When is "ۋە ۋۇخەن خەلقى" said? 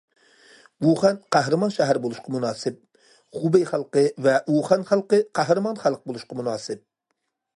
4.27-5.23